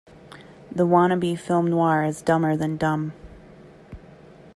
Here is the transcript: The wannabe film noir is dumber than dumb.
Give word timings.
The 0.71 0.87
wannabe 0.87 1.37
film 1.37 1.67
noir 1.69 2.01
is 2.01 2.23
dumber 2.23 2.57
than 2.57 2.75
dumb. 2.75 3.13